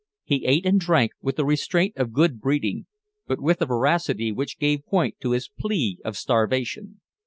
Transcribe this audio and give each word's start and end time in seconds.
He 0.23 0.45
ate 0.47 0.65
and 0.65 0.79
drank 0.79 1.11
with 1.21 1.35
the 1.35 1.45
restraint 1.45 1.95
of 1.95 2.11
good 2.11 2.41
breeding, 2.41 2.87
but 3.27 3.39
with 3.39 3.61
a 3.61 3.67
voracity 3.67 4.31
which 4.31 4.57
gave 4.57 4.83
point 4.87 5.17
to 5.19 5.29
his 5.29 5.47
plea 5.47 5.99
of 6.03 6.17
starvation. 6.17 7.01